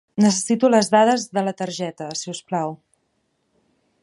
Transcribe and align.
Necessito 0.23 0.71
les 0.71 0.89
dades 0.95 1.27
de 1.39 1.43
la 1.49 1.55
targeta, 1.61 2.09
si 2.23 2.33
us 2.35 2.43
plau. 2.51 2.75